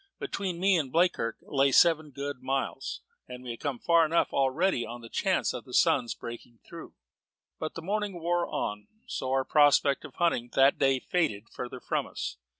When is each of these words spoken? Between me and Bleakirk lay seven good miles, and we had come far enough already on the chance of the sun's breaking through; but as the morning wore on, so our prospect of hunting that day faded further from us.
Between 0.17 0.59
me 0.59 0.77
and 0.77 0.91
Bleakirk 0.91 1.37
lay 1.43 1.71
seven 1.71 2.09
good 2.09 2.41
miles, 2.41 3.01
and 3.27 3.43
we 3.43 3.51
had 3.51 3.59
come 3.59 3.77
far 3.77 4.03
enough 4.03 4.33
already 4.33 4.83
on 4.83 5.01
the 5.01 5.09
chance 5.09 5.53
of 5.53 5.63
the 5.63 5.75
sun's 5.75 6.15
breaking 6.15 6.57
through; 6.67 6.95
but 7.59 7.73
as 7.73 7.75
the 7.75 7.81
morning 7.83 8.19
wore 8.19 8.47
on, 8.47 8.87
so 9.05 9.29
our 9.31 9.45
prospect 9.45 10.03
of 10.03 10.15
hunting 10.15 10.49
that 10.55 10.79
day 10.79 10.97
faded 10.99 11.49
further 11.49 11.79
from 11.79 12.07
us. 12.07 12.37